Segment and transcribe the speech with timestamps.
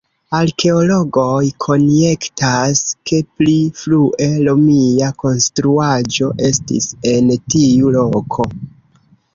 [0.37, 8.51] Arkeologoj konjektas, ke pli frue romia konstruaĵo estis en tiu loko.